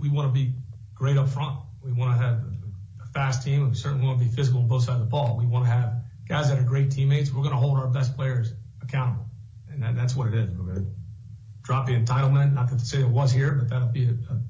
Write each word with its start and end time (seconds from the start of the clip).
we 0.00 0.08
want 0.08 0.28
to 0.28 0.32
be 0.32 0.54
great 0.94 1.16
up 1.16 1.28
front. 1.28 1.58
We 1.82 1.92
want 1.92 2.18
to 2.18 2.24
have 2.24 2.42
a 3.02 3.06
fast 3.12 3.44
team. 3.44 3.68
We 3.68 3.74
certainly 3.74 4.06
want 4.06 4.18
to 4.18 4.24
be 4.24 4.30
physical 4.30 4.60
on 4.60 4.68
both 4.68 4.84
sides 4.84 5.00
of 5.00 5.06
the 5.06 5.10
ball. 5.10 5.36
We 5.38 5.46
want 5.46 5.64
to 5.66 5.70
have 5.70 6.02
guys 6.28 6.48
that 6.50 6.58
are 6.58 6.62
great 6.64 6.90
teammates. 6.90 7.32
We're 7.32 7.42
going 7.42 7.54
to 7.54 7.60
hold 7.60 7.78
our 7.78 7.88
best 7.88 8.16
players 8.16 8.52
accountable, 8.82 9.26
and 9.70 9.82
that, 9.82 9.96
that's 9.96 10.16
what 10.16 10.28
it 10.28 10.34
is. 10.34 10.50
We're 10.50 10.72
going 10.72 10.84
to 10.84 10.90
drop 11.62 11.86
the 11.86 11.92
entitlement. 11.92 12.54
Not 12.54 12.68
to 12.68 12.78
say 12.78 13.00
it 13.00 13.08
was 13.08 13.32
here, 13.32 13.52
but 13.52 13.68
that'll 13.68 13.88
be 13.88 14.06
a, 14.06 14.12
a, 14.12 14.40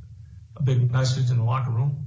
a 0.56 0.62
big 0.62 0.90
message 0.90 1.30
in 1.30 1.38
the 1.38 1.44
locker 1.44 1.70
room. 1.70 2.06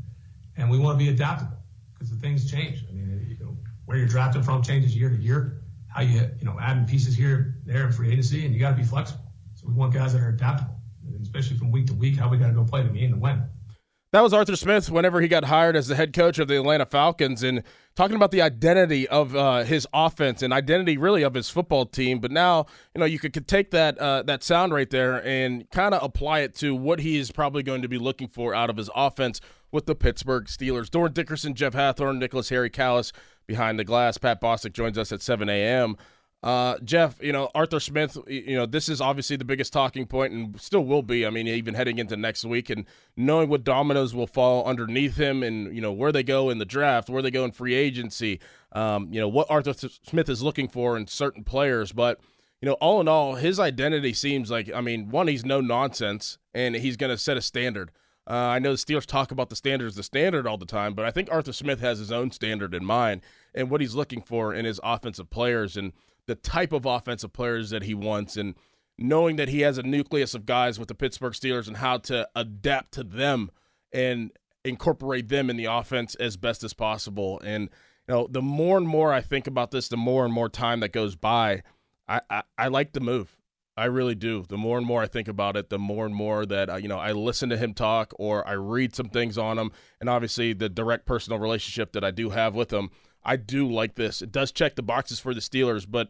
And 0.55 0.70
we 0.70 0.78
want 0.78 1.00
to 1.00 1.05
be 1.05 1.10
adaptable 1.12 1.57
because 1.94 2.10
the 2.10 2.18
things 2.18 2.50
change. 2.50 2.84
I 2.88 2.91
mean, 2.91 3.38
you 3.39 3.44
know, 3.44 3.57
where 3.86 3.98
you're 3.98 4.07
drafting 4.07 4.44
from 4.44 4.62
changes 4.62 4.96
year 4.96 5.10
to 5.10 5.16
year. 5.16 5.60
How 5.88 6.02
you 6.02 6.21
you 6.39 6.46
know 6.46 6.57
adding 6.60 6.86
pieces 6.86 7.16
here 7.16 7.55
there 7.66 7.86
in 7.86 7.91
free 7.91 8.12
agency, 8.12 8.46
and 8.46 8.54
you 8.54 8.60
got 8.60 8.71
to 8.71 8.75
be 8.75 8.84
flexible. 8.84 9.23
So 9.55 9.68
we 9.68 9.73
want 9.73 9.94
guys 9.94 10.14
that 10.14 10.21
are 10.21 10.30
adaptable, 10.30 10.80
especially 11.24 11.58
from 11.58 11.71
week 11.71 11.88
to 11.88 11.94
week. 11.94 12.18
How 12.18 12.30
we 12.30 12.38
got 12.38 12.48
to 12.48 12.54
go 12.54 12.64
play 12.64 12.84
the 12.84 12.90
game 12.90 13.12
to 13.12 13.18
win. 13.18 13.44
That 14.14 14.22
was 14.22 14.32
Arthur 14.32 14.55
Smith 14.55 14.92
whenever 14.92 15.22
he 15.22 15.27
got 15.27 15.46
hired 15.46 15.76
as 15.76 15.88
the 15.88 15.96
head 15.96 16.13
coach 16.13 16.38
of 16.38 16.48
the 16.48 16.58
Atlanta 16.58 16.86
Falcons 16.86 17.41
and 17.41 17.63
talking 17.96 18.16
about 18.16 18.30
the 18.30 18.44
identity 18.44 19.08
of 19.08 19.36
uh, 19.36 19.63
his 19.63 19.88
offense 19.91 20.44
and 20.44 20.54
identity 20.54 20.98
really 20.98 21.23
of 21.23 21.34
his 21.34 21.49
football 21.49 21.88
team. 21.88 22.20
But 22.20 22.30
now, 22.30 22.68
you 22.94 22.99
know, 22.99 23.05
you 23.05 23.18
could, 23.18 23.34
could 23.34 23.48
take 23.48 23.72
that 23.72 23.98
uh, 23.98 24.22
that 24.22 24.44
sound 24.44 24.72
right 24.72 24.88
there 24.88 25.26
and 25.26 25.68
kind 25.72 25.96
of 25.96 26.04
apply 26.04 26.41
it 26.41 26.54
to 26.58 26.76
what 26.76 26.99
he 26.99 27.18
is 27.18 27.32
probably 27.32 27.63
going 27.63 27.82
to 27.82 27.88
be 27.88 27.98
looking 27.98 28.27
for 28.27 28.54
out 28.54 28.70
of 28.70 28.77
his 28.77 28.88
offense 28.96 29.41
with 29.71 29.88
the 29.88 29.96
Pittsburgh 29.96 30.46
Steelers. 30.46 30.91
Dorin 30.91 31.16
Dickerson, 31.16 31.55
Jeff 31.55 31.74
Hathhorn, 31.74 32.20
Nicholas 32.20 32.49
Harry 32.49 32.70
Callis 32.70 33.13
behind 33.48 33.80
the 33.80 33.84
glass. 33.84 34.20
Pat 34.20 34.40
Bostick 34.40 34.74
joins 34.74 34.99
us 34.99 35.12
at 35.12 35.24
7 35.24 35.49
a.m. 35.49 35.98
Uh, 36.44 36.78
Jeff, 36.84 37.16
you 37.24 37.32
know, 37.32 37.50
Arthur 37.56 37.80
Smith, 37.80 38.18
you 38.28 38.58
know, 38.58 38.66
this 38.66 38.90
is 38.90 39.00
obviously 39.00 39.38
the 39.38 39.46
biggest 39.46 39.72
talking 39.72 40.06
point 40.06 40.34
and 40.34 40.60
still 40.60 40.84
will 40.84 41.02
be. 41.02 41.26
I 41.26 41.30
mean, 41.30 41.48
even 41.48 41.74
heading 41.74 42.00
into 42.00 42.18
next 42.18 42.44
week 42.44 42.70
and 42.70 42.86
knowing 43.16 43.48
what 43.48 43.64
dominoes 43.64 44.14
will 44.14 44.28
fall 44.28 44.66
underneath 44.66 45.16
him 45.16 45.42
and, 45.42 45.74
you 45.74 45.80
know, 45.80 45.94
where 45.94 46.12
they 46.12 46.22
go 46.22 46.50
in 46.50 46.58
the 46.58 46.66
draft, 46.66 47.10
where 47.10 47.22
they 47.22 47.32
go 47.32 47.46
in 47.46 47.54
free 47.54 47.76
agency, 47.76 48.41
um, 48.74 49.08
you 49.10 49.22
know, 49.22 49.30
what 49.30 49.50
Arthur 49.50 49.74
Smith 49.74 50.27
is 50.27 50.44
looking 50.44 50.68
for 50.68 50.98
in 50.98 51.08
certain 51.08 51.46
players. 51.46 51.94
But, 51.94 52.20
you 52.62 52.68
know, 52.68 52.74
all 52.74 53.00
in 53.00 53.07
all, 53.07 53.35
his 53.35 53.57
identity 53.57 54.13
seems 54.13 54.52
like, 54.52 54.70
I 54.74 54.82
mean, 54.82 55.07
one, 55.10 55.30
he's 55.30 55.46
no 55.46 55.62
nonsense 55.62 56.40
and 56.54 56.76
he's 56.76 56.98
going 56.98 57.12
to 57.12 57.18
set 57.18 57.38
a 57.38 57.41
standard. 57.41 57.90
Uh, 58.30 58.34
I 58.34 58.60
know 58.60 58.72
the 58.72 58.78
Steelers 58.78 59.05
talk 59.05 59.32
about 59.32 59.50
the 59.50 59.55
standard 59.55 59.88
as 59.88 59.96
the 59.96 60.04
standard 60.04 60.46
all 60.46 60.57
the 60.57 60.66
time, 60.66 60.94
but 60.94 61.05
I 61.05 61.12
think 61.12 61.30
Arthur 61.32 61.54
Smith 61.54 61.80
has 61.80 62.00
his 62.00 62.12
own 62.12 62.32
standard 62.32 62.74
in 62.74 62.84
mind 62.84 63.22
and 63.55 63.70
what 63.70 63.80
he's 63.80 63.96
looking 63.96 64.22
for 64.22 64.53
in 64.53 64.66
his 64.66 64.81
offensive 64.84 65.30
players. 65.30 65.78
And, 65.78 65.94
the 66.28 66.35
type 66.35 66.74
of 66.74 66.85
offensive 66.85 67.34
players 67.34 67.69
that 67.72 67.84
he 67.84 67.94
wants 67.94 68.38
and 68.38 68.56
knowing 68.97 69.35
that 69.35 69.50
he 69.50 69.62
has 69.62 69.78
a 69.78 69.84
nucleus 69.84 70.34
of 70.34 70.46
guys 70.46 70.79
with 70.79 70.88
the 70.88 70.96
Pittsburgh 70.96 71.34
Steelers 71.34 71.68
and 71.68 71.78
how 71.78 71.97
to 71.97 72.28
adapt 72.35 72.94
to 72.94 73.03
them 73.03 73.50
and 73.91 74.31
incorporate 74.63 75.29
them 75.29 75.50
in 75.50 75.57
the 75.57 75.66
offense 75.66 76.16
as 76.16 76.38
best 76.38 76.63
as 76.63 76.74
possible. 76.74 77.41
And 77.44 77.69
you 78.07 78.13
know, 78.13 78.28
the 78.29 78.41
more 78.41 78.78
and 78.78 78.88
more 78.88 79.13
I 79.13 79.22
think 79.22 79.47
about 79.47 79.72
this, 79.72 79.88
the 79.88 79.97
more 79.97 80.25
and 80.25 80.34
more 80.34 80.50
time 80.50 80.81
that 80.81 80.91
goes 80.91 81.16
by, 81.16 81.63
I 82.07 82.22
I, 82.29 82.44
I 82.57 82.68
like 82.68 82.94
the 82.94 83.00
move. 83.00 83.38
I 83.75 83.85
really 83.85 84.13
do. 84.13 84.46
The 84.47 84.57
more 84.57 84.78
and 84.78 84.85
more 84.85 85.01
I 85.01 85.07
think 85.07 85.28
about 85.28 85.57
it, 85.57 85.69
the 85.69 85.79
more 85.79 86.06
and 86.06 86.13
more 86.13 86.46
that 86.46 86.69
uh, 86.69 86.75
you 86.75 86.88
know 86.88 87.00
I 87.00 87.12
listen 87.12 87.50
to 87.50 87.57
him 87.57 87.74
talk 87.74 88.13
or 88.19 88.47
I 88.47 88.53
read 88.53 88.96
some 88.96 89.09
things 89.09 89.38
on 89.38 89.57
him, 89.57 89.72
and 90.00 90.09
obviously 90.09 90.53
the 90.53 90.69
direct 90.69 91.06
personal 91.06 91.40
relationship 91.40 91.94
that 91.94 92.03
I 92.03 92.12
do 92.12 92.29
have 92.29 92.56
with 92.56 92.72
him. 92.72 92.90
I 93.25 93.35
do 93.38 93.69
like 93.69 93.96
this. 93.96 94.22
It 94.22 94.31
does 94.31 94.52
check 94.52 94.75
the 94.75 94.84
boxes 94.84 95.19
for 95.19 95.34
the 95.34 95.40
Steelers, 95.40 95.85
but 95.90 96.09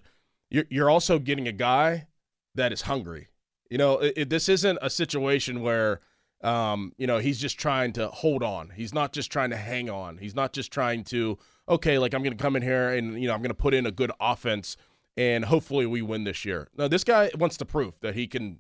you're, 0.50 0.66
you're 0.69 0.89
also 0.89 1.19
getting 1.19 1.47
a 1.47 1.52
guy 1.52 2.08
that 2.56 2.72
is 2.72 2.83
hungry. 2.83 3.30
You 3.69 3.78
know, 3.78 3.97
it, 4.00 4.14
it, 4.16 4.30
this 4.30 4.50
isn't 4.50 4.80
a 4.81 4.89
situation 4.89 5.61
where, 5.61 6.02
um, 6.44 6.94
you 6.97 7.08
know, 7.08 7.17
he's 7.19 7.39
just 7.39 7.58
trying 7.58 7.94
to 7.94 8.08
hold 8.08 8.44
on. 8.44 8.72
He's 8.75 8.94
not 8.94 9.14
just 9.14 9.31
trying 9.31 9.50
to 9.50 9.58
hang 9.58 9.89
on. 9.89 10.17
He's 10.17 10.36
not 10.36 10.53
just 10.53 10.72
trying 10.72 11.03
to, 11.06 11.38
okay, 11.67 11.97
like 11.97 12.14
I'm 12.14 12.22
going 12.22 12.38
to 12.38 12.41
come 12.41 12.56
in 12.56 12.61
here 12.61 12.89
and, 12.89 13.19
you 13.22 13.28
know, 13.28 13.34
I'm 13.34 13.41
going 13.41 13.50
to 13.50 13.56
put 13.56 13.73
in 13.73 13.86
a 13.86 13.91
good 13.91 14.11
offense 14.19 14.78
and 15.18 15.45
hopefully 15.45 15.85
we 15.85 16.01
win 16.01 16.24
this 16.24 16.45
year. 16.45 16.68
No, 16.78 16.88
this 16.88 17.03
guy 17.03 17.31
wants 17.38 17.57
to 17.57 17.66
prove 17.66 18.00
that 18.01 18.16
he 18.16 18.28
can, 18.28 18.59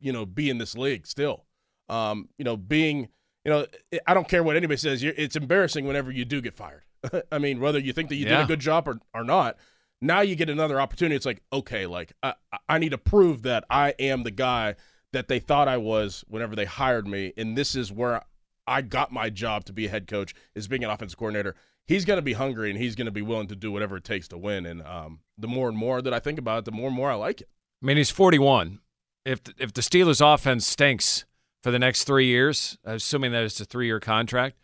you 0.00 0.12
know, 0.12 0.26
be 0.26 0.50
in 0.50 0.58
this 0.58 0.76
league 0.76 1.06
still. 1.06 1.44
Um, 1.88 2.28
you 2.38 2.44
know, 2.44 2.56
being, 2.56 3.08
you 3.44 3.50
know, 3.50 3.66
I 4.06 4.14
don't 4.14 4.28
care 4.28 4.42
what 4.42 4.56
anybody 4.56 4.78
says. 4.78 5.02
It's 5.02 5.36
embarrassing 5.36 5.86
whenever 5.86 6.10
you 6.10 6.24
do 6.24 6.40
get 6.40 6.54
fired. 6.54 6.82
I 7.32 7.38
mean, 7.38 7.60
whether 7.60 7.78
you 7.78 7.92
think 7.92 8.08
that 8.08 8.16
you 8.16 8.26
yeah. 8.26 8.38
did 8.38 8.44
a 8.44 8.46
good 8.46 8.60
job 8.60 8.88
or, 8.88 8.98
or 9.14 9.24
not, 9.24 9.56
now 10.00 10.20
you 10.20 10.34
get 10.34 10.50
another 10.50 10.80
opportunity. 10.80 11.14
It's 11.14 11.26
like, 11.26 11.42
okay, 11.52 11.86
like 11.86 12.12
I, 12.22 12.34
I 12.68 12.78
need 12.78 12.90
to 12.90 12.98
prove 12.98 13.42
that 13.42 13.64
I 13.70 13.94
am 13.98 14.24
the 14.24 14.30
guy 14.30 14.74
that 15.12 15.28
they 15.28 15.38
thought 15.38 15.68
I 15.68 15.76
was 15.76 16.24
whenever 16.28 16.56
they 16.56 16.64
hired 16.64 17.06
me. 17.06 17.32
And 17.36 17.56
this 17.56 17.74
is 17.74 17.92
where 17.92 18.22
I 18.66 18.82
got 18.82 19.12
my 19.12 19.30
job 19.30 19.64
to 19.66 19.72
be 19.72 19.86
a 19.86 19.88
head 19.88 20.06
coach 20.06 20.34
is 20.54 20.68
being 20.68 20.84
an 20.84 20.90
offensive 20.90 21.18
coordinator. 21.18 21.54
He's 21.86 22.04
going 22.04 22.18
to 22.18 22.22
be 22.22 22.32
hungry 22.32 22.70
and 22.70 22.78
he's 22.78 22.94
going 22.94 23.06
to 23.06 23.12
be 23.12 23.22
willing 23.22 23.48
to 23.48 23.56
do 23.56 23.70
whatever 23.70 23.96
it 23.96 24.04
takes 24.04 24.28
to 24.28 24.38
win. 24.38 24.66
And 24.66 24.82
um, 24.82 25.20
the 25.36 25.48
more 25.48 25.68
and 25.68 25.76
more 25.76 26.00
that 26.00 26.14
I 26.14 26.18
think 26.18 26.38
about 26.38 26.60
it, 26.60 26.64
the 26.64 26.72
more 26.72 26.88
and 26.88 26.96
more 26.96 27.10
I 27.10 27.14
like 27.14 27.40
it. 27.40 27.48
I 27.82 27.86
mean, 27.86 27.96
he's 27.96 28.10
41. 28.10 28.78
If 29.24 29.40
if 29.58 29.72
the 29.72 29.82
Steelers' 29.82 30.20
offense 30.20 30.66
stinks 30.66 31.24
for 31.62 31.70
the 31.70 31.78
next 31.78 32.04
three 32.04 32.26
years, 32.26 32.76
assuming 32.84 33.32
that 33.32 33.44
it's 33.44 33.60
a 33.60 33.64
three 33.64 33.86
year 33.86 34.00
contract, 34.00 34.56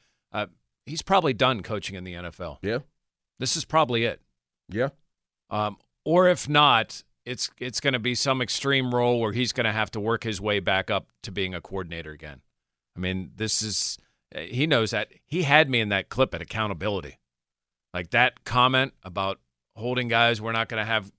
he's 0.88 1.02
probably 1.02 1.32
done 1.32 1.62
coaching 1.62 1.94
in 1.96 2.04
the 2.04 2.14
NFL. 2.14 2.58
Yeah. 2.62 2.78
This 3.38 3.56
is 3.56 3.64
probably 3.64 4.04
it. 4.04 4.20
Yeah. 4.68 4.88
Um, 5.50 5.78
or 6.04 6.28
if 6.28 6.48
not, 6.48 7.02
it's 7.24 7.50
it's 7.58 7.80
going 7.80 7.92
to 7.92 7.98
be 7.98 8.14
some 8.14 8.40
extreme 8.40 8.94
role 8.94 9.20
where 9.20 9.32
he's 9.32 9.52
going 9.52 9.66
to 9.66 9.72
have 9.72 9.90
to 9.92 10.00
work 10.00 10.24
his 10.24 10.40
way 10.40 10.60
back 10.60 10.90
up 10.90 11.08
to 11.22 11.30
being 11.30 11.54
a 11.54 11.60
coordinator 11.60 12.10
again. 12.10 12.40
I 12.96 13.00
mean, 13.00 13.32
this 13.36 13.62
is 13.62 13.98
he 14.34 14.66
knows 14.66 14.90
that 14.90 15.12
he 15.26 15.42
had 15.42 15.70
me 15.70 15.80
in 15.80 15.88
that 15.90 16.08
clip 16.08 16.34
at 16.34 16.42
accountability. 16.42 17.18
Like 17.94 18.10
that 18.10 18.44
comment 18.44 18.92
about 19.02 19.40
holding 19.76 20.08
guys, 20.08 20.40
we're 20.40 20.52
not 20.52 20.68
going 20.68 20.80
to 20.80 20.90
have 20.90 21.12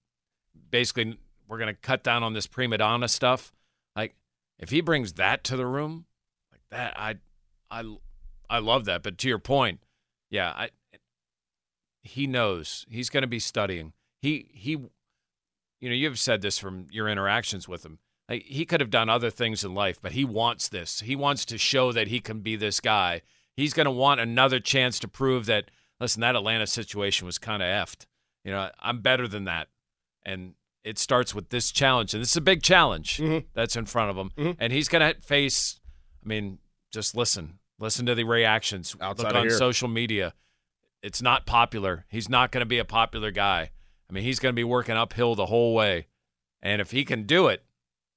basically 0.69 1.17
we're 1.47 1.57
going 1.57 1.73
to 1.73 1.79
cut 1.79 2.03
down 2.03 2.23
on 2.23 2.33
this 2.33 2.47
prima 2.47 2.77
donna 2.77 3.07
stuff. 3.07 3.51
Like 3.95 4.15
if 4.59 4.69
he 4.69 4.81
brings 4.81 5.13
that 5.13 5.43
to 5.45 5.57
the 5.57 5.65
room, 5.65 6.05
like 6.51 6.61
that 6.71 6.93
I 6.99 7.15
I 7.71 7.83
I 8.49 8.59
love 8.59 8.85
that. 8.85 9.03
But 9.03 9.17
to 9.19 9.27
your 9.27 9.39
point, 9.39 9.81
yeah, 10.29 10.53
I 10.55 10.69
he 12.01 12.27
knows 12.27 12.85
he's 12.89 13.09
going 13.09 13.21
to 13.21 13.27
be 13.27 13.39
studying. 13.39 13.93
He 14.21 14.49
he, 14.53 14.71
you 14.71 15.89
know, 15.89 15.95
you've 15.95 16.19
said 16.19 16.41
this 16.41 16.57
from 16.57 16.87
your 16.91 17.07
interactions 17.07 17.67
with 17.67 17.85
him. 17.85 17.99
Like, 18.27 18.43
he 18.43 18.65
could 18.65 18.79
have 18.79 18.91
done 18.91 19.09
other 19.09 19.31
things 19.31 19.63
in 19.63 19.73
life, 19.73 19.99
but 20.01 20.11
he 20.11 20.23
wants 20.23 20.67
this. 20.69 20.99
He 20.99 21.15
wants 21.15 21.45
to 21.45 21.57
show 21.57 21.91
that 21.91 22.09
he 22.09 22.19
can 22.19 22.41
be 22.41 22.55
this 22.55 22.79
guy. 22.79 23.21
He's 23.55 23.73
going 23.73 23.85
to 23.85 23.91
want 23.91 24.19
another 24.19 24.59
chance 24.59 24.99
to 24.99 25.07
prove 25.07 25.45
that. 25.47 25.71
Listen, 25.99 26.21
that 26.21 26.35
Atlanta 26.35 26.67
situation 26.67 27.25
was 27.25 27.37
kind 27.37 27.61
of 27.61 27.67
effed. 27.67 28.05
You 28.45 28.51
know, 28.51 28.69
I'm 28.79 29.01
better 29.01 29.27
than 29.27 29.43
that, 29.45 29.67
and 30.23 30.53
it 30.83 30.97
starts 30.97 31.35
with 31.35 31.49
this 31.49 31.71
challenge, 31.71 32.13
and 32.13 32.21
this 32.21 32.31
is 32.31 32.37
a 32.37 32.41
big 32.41 32.63
challenge 32.63 33.17
mm-hmm. 33.17 33.45
that's 33.53 33.75
in 33.75 33.85
front 33.85 34.11
of 34.11 34.17
him, 34.17 34.31
mm-hmm. 34.37 34.51
and 34.59 34.71
he's 34.71 34.87
going 34.87 35.13
to 35.13 35.19
face. 35.21 35.79
I 36.23 36.27
mean, 36.27 36.59
just 36.91 37.17
listen. 37.17 37.58
Listen 37.79 38.05
to 38.05 38.15
the 38.15 38.23
reactions. 38.23 38.95
Outside 39.01 39.33
Look 39.33 39.35
on 39.35 39.49
social 39.51 39.87
media. 39.87 40.33
It's 41.01 41.21
not 41.21 41.45
popular. 41.45 42.05
He's 42.09 42.29
not 42.29 42.51
going 42.51 42.61
to 42.61 42.65
be 42.65 42.77
a 42.77 42.85
popular 42.85 43.31
guy. 43.31 43.71
I 44.09 44.13
mean, 44.13 44.23
he's 44.23 44.39
going 44.39 44.51
to 44.51 44.55
be 44.55 44.63
working 44.63 44.95
uphill 44.95 45.35
the 45.35 45.45
whole 45.45 45.73
way. 45.73 46.07
And 46.61 46.81
if 46.81 46.91
he 46.91 47.05
can 47.05 47.23
do 47.23 47.47
it, 47.47 47.63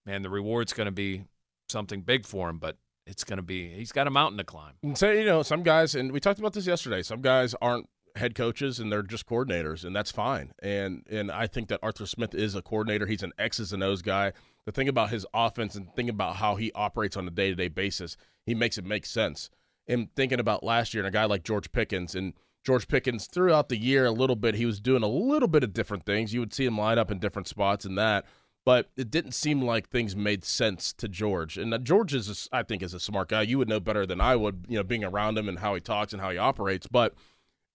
man, 0.04 0.22
the 0.22 0.30
reward's 0.30 0.72
going 0.72 0.86
to 0.86 0.92
be 0.92 1.24
something 1.68 2.00
big 2.00 2.26
for 2.26 2.50
him. 2.50 2.58
But 2.58 2.76
it's 3.06 3.22
going 3.24 3.36
to 3.36 3.42
be, 3.42 3.68
he's 3.68 3.92
got 3.92 4.06
a 4.06 4.10
mountain 4.10 4.38
to 4.38 4.44
climb. 4.44 4.74
So, 4.94 5.10
you 5.12 5.24
know, 5.24 5.42
some 5.42 5.62
guys, 5.62 5.94
and 5.94 6.10
we 6.10 6.18
talked 6.18 6.40
about 6.40 6.54
this 6.54 6.66
yesterday, 6.66 7.02
some 7.02 7.20
guys 7.20 7.54
aren't 7.62 7.88
head 8.16 8.34
coaches 8.34 8.78
and 8.78 8.90
they're 8.92 9.02
just 9.02 9.26
coordinators, 9.26 9.84
and 9.84 9.94
that's 9.94 10.10
fine. 10.10 10.52
And 10.62 11.06
and 11.10 11.30
I 11.30 11.46
think 11.46 11.68
that 11.68 11.80
Arthur 11.82 12.06
Smith 12.06 12.34
is 12.34 12.54
a 12.54 12.62
coordinator. 12.62 13.06
He's 13.06 13.22
an 13.22 13.32
X's 13.38 13.72
and 13.72 13.82
O's 13.82 14.02
guy. 14.02 14.32
The 14.66 14.72
thing 14.72 14.88
about 14.88 15.10
his 15.10 15.26
offense 15.34 15.74
and 15.74 15.92
think 15.94 16.08
about 16.08 16.36
how 16.36 16.56
he 16.56 16.72
operates 16.72 17.16
on 17.16 17.26
a 17.26 17.30
day 17.30 17.50
to 17.50 17.56
day 17.56 17.68
basis, 17.68 18.16
he 18.46 18.54
makes 18.54 18.78
it 18.78 18.84
make 18.84 19.06
sense. 19.06 19.50
And 19.88 20.14
thinking 20.14 20.40
about 20.40 20.62
last 20.62 20.94
year 20.94 21.04
and 21.04 21.14
a 21.14 21.18
guy 21.18 21.24
like 21.24 21.42
George 21.42 21.72
Pickens 21.72 22.14
and 22.14 22.34
George 22.64 22.86
Pickens 22.86 23.26
throughout 23.26 23.68
the 23.68 23.76
year 23.76 24.04
a 24.04 24.12
little 24.12 24.36
bit, 24.36 24.54
he 24.54 24.66
was 24.66 24.80
doing 24.80 25.02
a 25.02 25.08
little 25.08 25.48
bit 25.48 25.64
of 25.64 25.72
different 25.72 26.06
things. 26.06 26.32
You 26.32 26.40
would 26.40 26.54
see 26.54 26.64
him 26.64 26.78
line 26.78 26.98
up 26.98 27.10
in 27.10 27.18
different 27.18 27.48
spots 27.48 27.84
and 27.84 27.98
that, 27.98 28.24
but 28.64 28.90
it 28.96 29.10
didn't 29.10 29.32
seem 29.32 29.62
like 29.62 29.88
things 29.88 30.14
made 30.14 30.44
sense 30.44 30.92
to 30.94 31.08
George. 31.08 31.58
And 31.58 31.74
uh, 31.74 31.78
George 31.78 32.14
is, 32.14 32.48
a, 32.52 32.56
I 32.56 32.62
think, 32.62 32.82
is 32.82 32.94
a 32.94 33.00
smart 33.00 33.28
guy. 33.28 33.42
You 33.42 33.58
would 33.58 33.68
know 33.68 33.80
better 33.80 34.06
than 34.06 34.20
I 34.20 34.36
would, 34.36 34.66
you 34.68 34.76
know, 34.76 34.84
being 34.84 35.02
around 35.02 35.36
him 35.36 35.48
and 35.48 35.58
how 35.58 35.74
he 35.74 35.80
talks 35.80 36.12
and 36.12 36.22
how 36.22 36.30
he 36.30 36.38
operates. 36.38 36.86
But 36.86 37.14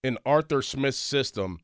in 0.02 0.16
Arthur 0.24 0.62
Smith's 0.62 0.96
system, 0.96 1.60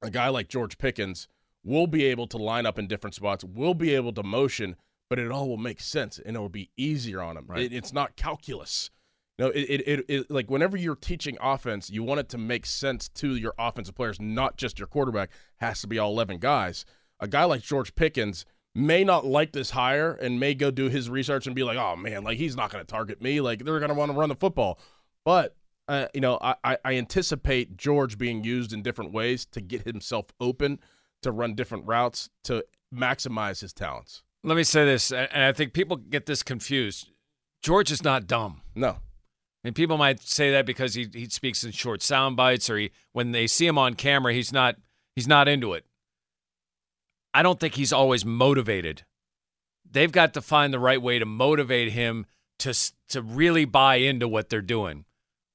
a 0.00 0.10
guy 0.10 0.28
like 0.28 0.48
George 0.48 0.78
Pickens 0.78 1.26
will 1.64 1.86
be 1.86 2.04
able 2.04 2.26
to 2.28 2.36
line 2.36 2.66
up 2.66 2.78
in 2.78 2.86
different 2.86 3.14
spots, 3.14 3.44
We'll 3.44 3.74
be 3.74 3.94
able 3.94 4.12
to 4.12 4.22
motion, 4.22 4.76
but 5.08 5.18
it 5.18 5.30
all 5.30 5.48
will 5.48 5.56
make 5.56 5.80
sense 5.80 6.18
and 6.18 6.36
it 6.36 6.38
will 6.38 6.48
be 6.48 6.70
easier 6.76 7.20
on 7.20 7.36
him. 7.36 7.46
Right. 7.46 7.62
It, 7.62 7.72
it's 7.72 7.92
not 7.92 8.16
calculus. 8.16 8.90
No, 9.38 9.48
it, 9.48 9.60
it, 9.60 9.88
it, 9.88 10.04
it, 10.08 10.30
like 10.30 10.50
whenever 10.50 10.76
you're 10.76 10.94
teaching 10.94 11.38
offense, 11.40 11.88
you 11.88 12.02
want 12.02 12.20
it 12.20 12.28
to 12.28 12.38
make 12.38 12.66
sense 12.66 13.08
to 13.08 13.36
your 13.36 13.54
offensive 13.58 13.94
players, 13.94 14.20
not 14.20 14.58
just 14.58 14.78
your 14.78 14.86
quarterback. 14.86 15.30
Has 15.56 15.80
to 15.80 15.86
be 15.86 15.98
all 15.98 16.10
eleven 16.10 16.38
guys. 16.38 16.84
A 17.20 17.26
guy 17.26 17.44
like 17.44 17.62
George 17.62 17.94
Pickens 17.94 18.44
may 18.74 19.02
not 19.02 19.26
like 19.26 19.52
this 19.52 19.70
hire 19.70 20.12
and 20.12 20.38
may 20.38 20.54
go 20.54 20.70
do 20.70 20.88
his 20.88 21.10
research 21.10 21.46
and 21.46 21.56
be 21.56 21.62
like, 21.62 21.78
oh 21.78 21.96
man, 21.96 22.22
like 22.22 22.38
he's 22.38 22.54
not 22.54 22.70
going 22.70 22.84
to 22.84 22.90
target 22.90 23.20
me. 23.20 23.40
Like 23.40 23.64
they're 23.64 23.78
going 23.78 23.88
to 23.88 23.94
want 23.94 24.12
to 24.12 24.16
run 24.16 24.28
the 24.28 24.36
football. 24.36 24.78
But, 25.24 25.56
uh, 25.88 26.06
you 26.14 26.20
know, 26.20 26.38
I, 26.40 26.78
I 26.84 26.94
anticipate 26.94 27.76
George 27.76 28.16
being 28.16 28.44
used 28.44 28.72
in 28.72 28.82
different 28.82 29.12
ways 29.12 29.44
to 29.46 29.60
get 29.60 29.82
himself 29.82 30.26
open, 30.38 30.78
to 31.22 31.30
run 31.30 31.54
different 31.54 31.86
routes, 31.86 32.30
to 32.44 32.64
maximize 32.94 33.60
his 33.60 33.72
talents. 33.72 34.22
Let 34.42 34.56
me 34.56 34.64
say 34.64 34.84
this, 34.84 35.12
and 35.12 35.44
I 35.44 35.52
think 35.52 35.72
people 35.72 35.96
get 35.96 36.26
this 36.26 36.42
confused. 36.42 37.10
George 37.62 37.90
is 37.90 38.02
not 38.02 38.26
dumb. 38.26 38.62
No. 38.74 38.88
I 38.88 39.68
mean, 39.68 39.74
people 39.74 39.98
might 39.98 40.20
say 40.20 40.50
that 40.52 40.64
because 40.64 40.94
he, 40.94 41.08
he 41.12 41.26
speaks 41.28 41.62
in 41.62 41.72
short 41.72 42.02
sound 42.02 42.36
bites, 42.36 42.70
or 42.70 42.78
he, 42.78 42.90
when 43.12 43.32
they 43.32 43.46
see 43.46 43.66
him 43.66 43.76
on 43.76 43.94
camera, 43.94 44.32
he's 44.32 44.52
not 44.52 44.76
he's 45.14 45.28
not 45.28 45.48
into 45.48 45.74
it. 45.74 45.84
I 47.34 47.42
don't 47.42 47.60
think 47.60 47.74
he's 47.74 47.92
always 47.92 48.24
motivated. 48.24 49.04
They've 49.88 50.10
got 50.10 50.32
to 50.34 50.40
find 50.40 50.72
the 50.72 50.78
right 50.78 51.00
way 51.00 51.18
to 51.18 51.26
motivate 51.26 51.92
him 51.92 52.24
to 52.60 52.74
to 53.08 53.20
really 53.20 53.66
buy 53.66 53.96
into 53.96 54.26
what 54.26 54.48
they're 54.48 54.62
doing. 54.62 55.04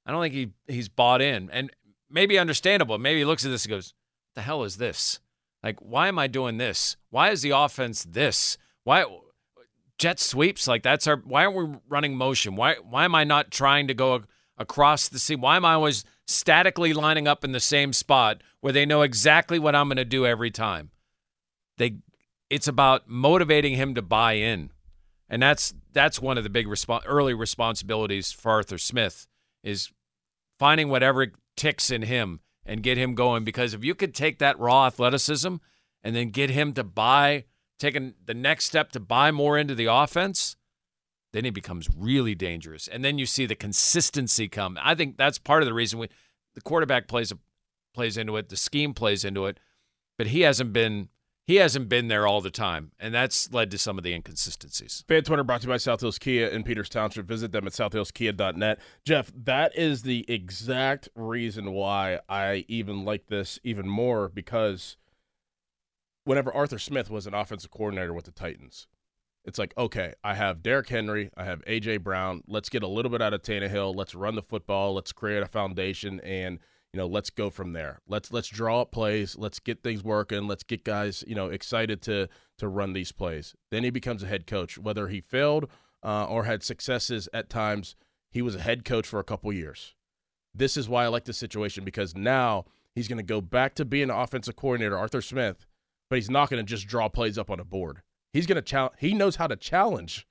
I 0.06 0.12
don't 0.12 0.22
think 0.22 0.36
he 0.36 0.52
he's 0.68 0.90
bought 0.90 1.22
in, 1.22 1.50
and 1.52 1.72
maybe 2.10 2.38
understandable. 2.38 3.00
Maybe 3.00 3.20
he 3.20 3.26
looks 3.26 3.44
at 3.44 3.50
this 3.50 3.66
and 3.66 3.72
goes, 3.72 3.94
What 4.34 4.36
"The 4.36 4.46
hell 4.46 4.64
is 4.64 4.78
this? 4.78 5.20
Like, 5.66 5.80
why 5.80 6.08
am 6.10 6.20
I 6.20 6.28
doing 6.28 6.58
this? 6.58 6.96
Why 7.10 7.32
is 7.32 7.42
the 7.42 7.50
offense 7.50 8.04
this? 8.04 8.56
Why 8.84 9.04
jet 9.98 10.20
sweeps? 10.20 10.68
Like 10.68 10.84
that's 10.84 11.08
our. 11.08 11.18
Why 11.18 11.44
aren't 11.44 11.58
we 11.58 11.80
running 11.90 12.16
motion? 12.16 12.56
Why 12.56 12.76
why 12.76 13.04
am 13.04 13.16
I 13.16 13.24
not 13.24 13.50
trying 13.50 13.88
to 13.88 13.96
go 13.96 14.26
across 14.60 15.10
the 15.10 15.18
sea? 15.18 15.36
Why 15.36 15.56
am 15.56 15.66
I 15.66 15.74
always 15.74 16.06
statically 16.28 16.94
lining 16.94 17.28
up 17.28 17.44
in 17.44 17.52
the 17.52 17.60
same 17.60 17.94
spot 17.94 18.44
where 18.62 18.74
they 18.74 18.86
know 18.86 19.02
exactly 19.02 19.58
what 19.58 19.74
I'm 19.74 19.88
going 19.88 19.98
to 19.98 20.06
do 20.06 20.24
every 20.24 20.52
time?" 20.52 20.92
They, 21.78 21.98
it's 22.52 22.68
about 22.68 23.10
motivating 23.10 23.74
him 23.74 23.96
to 23.96 24.04
buy 24.04 24.34
in, 24.34 24.70
and 25.28 25.42
that's 25.42 25.74
that's 25.92 26.22
one 26.22 26.38
of 26.38 26.44
the 26.44 26.50
big 26.52 26.68
respo- 26.68 27.02
early 27.08 27.34
responsibilities 27.34 28.32
for 28.32 28.52
Arthur 28.52 28.78
Smith 28.78 29.26
is 29.64 29.90
finding 30.60 30.90
whatever 30.90 31.32
ticks 31.58 31.90
in 31.90 32.04
him 32.04 32.42
and 32.66 32.84
get 32.84 32.98
him 32.98 33.16
going. 33.16 33.44
Because 33.44 33.74
if 33.74 33.84
you 33.84 33.96
could 33.96 34.14
take 34.14 34.40
that 34.40 34.60
raw 34.60 34.88
athleticism 34.88 35.56
and 36.04 36.16
then 36.16 36.30
get 36.30 36.50
him 36.50 36.74
to 36.74 36.84
buy, 36.84 37.46
taking 37.80 38.14
the 38.26 38.34
next 38.34 38.66
step 38.66 38.92
to 38.92 39.00
buy 39.00 39.32
more 39.32 39.58
into 39.58 39.76
the 39.76 39.86
offense, 39.86 40.56
then 41.34 41.44
he 41.44 41.52
becomes 41.52 41.90
really 41.96 42.34
dangerous. 42.34 42.88
And 42.88 43.04
then 43.04 43.18
you 43.18 43.26
see 43.26 43.46
the 43.46 43.56
consistency 43.56 44.48
come. 44.48 44.78
I 44.82 44.96
think 44.96 45.18
that's 45.18 45.38
part 45.38 45.62
of 45.62 45.68
the 45.68 45.74
reason 45.74 46.00
we 46.00 46.08
the 46.54 46.62
quarterback 46.62 47.08
plays 47.08 47.34
plays 47.94 48.18
into 48.18 48.38
it, 48.38 48.50
the 48.50 48.58
scheme 48.58 48.94
plays 48.94 49.26
into 49.26 49.46
it, 49.46 49.60
but 50.18 50.28
he 50.28 50.42
hasn't 50.42 50.74
been 50.74 51.10
he 51.48 51.58
hasn't 51.58 51.90
been 51.90 52.08
there 52.08 52.26
all 52.26 52.42
the 52.42 52.50
time, 52.50 52.92
and 53.00 53.14
that's 53.14 53.54
led 53.54 53.70
to 53.70 53.78
some 53.78 54.00
of 54.00 54.04
the 54.04 54.14
inconsistencies. 54.14 55.04
Fan 55.08 55.24
Twitter 55.24 55.44
brought 55.44 55.62
to 55.62 55.68
you 55.68 55.74
by 55.74 55.78
South 55.78 56.02
Hills 56.02 56.18
Kia 56.18 56.48
in 56.48 56.64
Peters 56.64 56.90
Township. 56.90 57.28
Visit 57.28 57.52
them 57.52 57.68
at 57.68 57.74
southhillskia.net. 57.74 58.80
Jeff, 59.06 59.32
that 59.36 59.78
is 59.78 60.02
the 60.02 60.26
exact 60.28 61.08
reason 61.14 61.72
why 61.72 62.20
I 62.28 62.66
even 62.68 63.06
like 63.06 63.28
this 63.28 63.60
even 63.64 63.88
more 63.88 64.28
because 64.28 64.98
whenever 66.24 66.52
Arthur 66.52 66.80
Smith 66.80 67.12
was 67.12 67.28
an 67.28 67.36
offensive 67.36 67.70
coordinator 67.70 68.14
with 68.14 68.26
the 68.26 68.32
Titans, 68.32 68.88
it's 69.44 69.60
like, 69.60 69.76
okay, 69.78 70.14
I 70.24 70.34
have 70.34 70.64
Derrick 70.64 70.90
Henry, 70.90 71.30
I 71.38 71.44
have 71.44 71.62
A.J. 71.68 71.98
Brown. 71.98 72.42
Let's 72.48 72.70
get 72.70 72.82
a 72.82 72.88
little 72.88 73.12
bit 73.12 73.22
out 73.22 73.36
of 73.36 73.44
Tannehill. 73.44 73.96
Let's 73.96 74.16
run 74.16 74.34
the 74.34 74.42
football. 74.42 74.96
Let's 74.96 75.12
create 75.12 75.44
a 75.44 75.48
foundation 75.48 76.20
and– 76.22 76.58
you 76.96 77.02
know, 77.02 77.08
let's 77.08 77.30
go 77.30 77.50
from 77.50 77.74
there. 77.74 78.00
Let's 78.08 78.32
let's 78.32 78.48
draw 78.48 78.80
up 78.80 78.94
plays. 78.94 79.36
Let's 79.38 79.60
get 79.60 79.84
things 79.84 80.02
working. 80.02 80.48
Let's 80.48 80.64
get 80.64 80.86
guys, 80.86 81.26
you 81.28 81.36
know, 81.36 81.48
excited 81.48 82.02
to 82.04 82.30
to 82.58 82.70
run 82.70 82.94
these 82.94 83.12
plays. 83.12 83.54
Then 83.70 83.84
he 83.84 83.90
becomes 83.90 84.24
a 84.24 84.28
head 84.28 84.48
coach. 84.48 84.78
Whether 84.78 85.10
he 85.10 85.20
failed 85.20 85.70
uh, 86.02 86.24
or 86.24 86.46
had 86.46 86.64
successes 86.64 87.28
at 87.34 87.50
times, 87.50 87.98
he 88.32 88.42
was 88.42 88.56
a 88.56 88.62
head 88.62 88.86
coach 88.86 89.06
for 89.06 89.20
a 89.20 89.26
couple 89.26 89.52
years. 89.52 89.94
This 90.54 90.78
is 90.78 90.88
why 90.88 91.04
I 91.04 91.10
like 91.10 91.26
this 91.26 91.38
situation 91.38 91.84
because 91.84 92.16
now 92.16 92.64
he's 92.94 93.10
going 93.10 93.18
to 93.18 93.24
go 93.24 93.42
back 93.42 93.76
to 93.76 93.84
being 93.84 94.10
an 94.10 94.12
offensive 94.12 94.56
coordinator, 94.56 94.98
Arthur 94.98 95.22
Smith, 95.22 95.68
but 96.10 96.16
he's 96.16 96.30
not 96.30 96.50
going 96.50 96.66
to 96.66 96.70
just 96.70 96.88
draw 96.88 97.10
plays 97.10 97.38
up 97.38 97.50
on 97.50 97.60
a 97.60 97.66
board. 97.66 98.04
He's 98.32 98.46
going 98.46 98.56
to 98.56 98.62
challenge. 98.62 98.94
He 99.00 99.14
knows 99.14 99.36
how 99.36 99.48
to 99.48 99.58
challenge 99.58 100.26